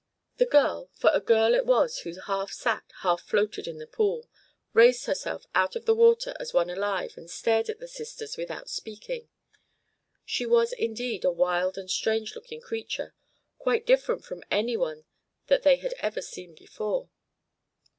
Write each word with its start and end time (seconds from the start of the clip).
The 0.37 0.47
girl, 0.47 0.89
for 0.93 1.11
a 1.13 1.19
girl 1.21 1.53
it 1.53 1.63
was 1.67 1.99
who 1.99 2.15
half 2.25 2.51
sat, 2.51 2.91
half 3.01 3.21
floated 3.21 3.67
in 3.67 3.77
the 3.77 3.85
pool, 3.85 4.27
raised 4.73 5.05
herself 5.05 5.45
out 5.53 5.75
of 5.75 5.85
the 5.85 5.93
water 5.93 6.33
as 6.39 6.55
one 6.55 6.71
alive, 6.71 7.17
and 7.19 7.29
stared 7.29 7.69
at 7.69 7.79
the 7.79 7.87
sisters 7.87 8.35
without 8.35 8.67
speaking. 8.67 9.29
She 10.25 10.47
was 10.47 10.73
indeed 10.73 11.23
a 11.23 11.29
wild 11.29 11.77
and 11.77 11.87
strange 11.91 12.33
looking 12.33 12.61
creature, 12.61 13.13
quite 13.59 13.85
different 13.85 14.25
from 14.25 14.43
any 14.49 14.75
one 14.75 15.05
that 15.45 15.61
they 15.61 15.75
had 15.75 15.93
ever 15.99 16.23
seen 16.23 16.55
before. 16.55 17.11